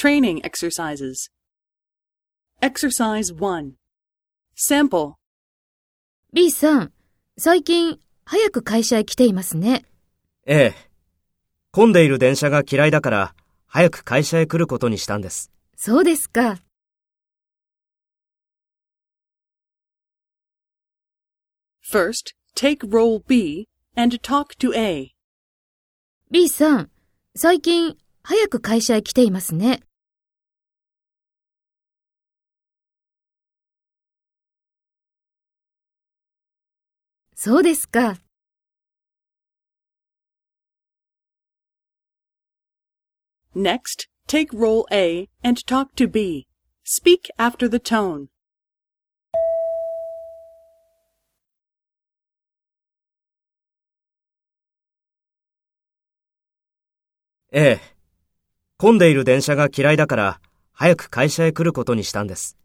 [0.00, 1.28] Training exercises.
[2.62, 3.74] Exercise 1.
[4.56, 5.16] Sample.
[6.32, 6.92] B さん、
[7.36, 9.84] 最近早く会社へ来ていますね。
[10.46, 10.90] ええ。
[11.70, 13.34] 混んでいる電車が嫌いだから、
[13.66, 15.52] 早く会社へ来ることにしたんです。
[15.76, 16.62] そうですか。
[21.92, 25.10] First, take role B and talk to A.
[26.30, 26.90] B さん、
[27.36, 29.82] 最近早く会社へ来ていますね。
[37.42, 38.18] そうですか。
[43.56, 46.46] Next, take role A and talk to B.
[46.84, 48.26] Speak after the tone.
[57.52, 57.80] ええ。
[58.76, 60.40] 混んでいる電車が嫌いだから、
[60.74, 62.59] 早く会社へ来ることにしたんです。